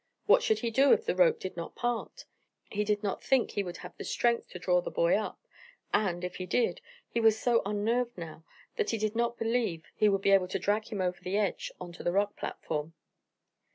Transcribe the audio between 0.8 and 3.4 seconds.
if the rope did not part? He did not